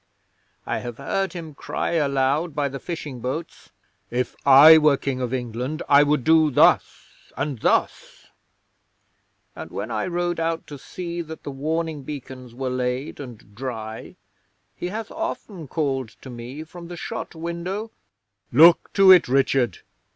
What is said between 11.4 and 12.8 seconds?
the warning beacons were